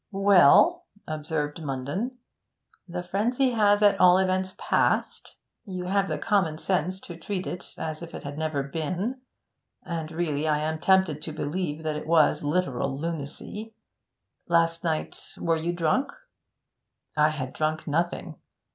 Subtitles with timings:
[0.11, 2.17] 'Well,' observed Munden,
[2.87, 5.35] 'the frenzy has at all events passed.
[5.63, 9.21] You have the common sense to treat it as if it had never been;
[9.83, 13.75] and really I am tempted to believe that it was literal lunacy.
[14.47, 16.11] Last night were you drunk?'
[17.15, 18.37] 'I had drunk nothing.